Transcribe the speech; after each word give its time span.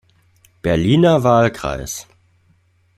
Berliner 0.63 1.21
Wahlkreis. 1.23 2.07